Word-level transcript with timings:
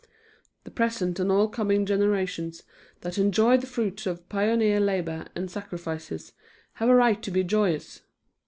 The 0.63 0.71
present 0.71 1.19
and 1.19 1.31
all 1.31 1.47
coming 1.47 1.85
generations 1.85 2.63
that 3.01 3.19
enjoy 3.19 3.57
the 3.57 3.67
fruits 3.67 4.07
of 4.07 4.27
pioneer 4.29 4.79
labor 4.79 5.27
and 5.35 5.45
sacrifices 5.51 6.31
have 6.73 6.89
a 6.89 6.95
right 6.95 7.21
to 7.21 7.29
be 7.29 7.43
joyous. 7.43 8.01